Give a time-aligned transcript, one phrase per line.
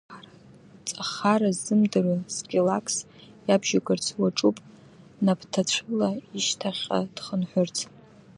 [0.87, 2.95] Ҵахара ззымдыруа Скилакс
[3.47, 4.57] иабжьугарц уаҿуп
[5.25, 7.77] напҭацәыла ишьҭахьҟа дхынҳәырц!